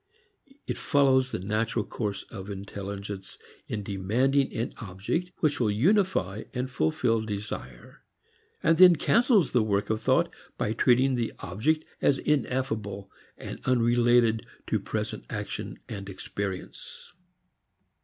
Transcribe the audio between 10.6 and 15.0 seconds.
treating the object as ineffable and unrelated to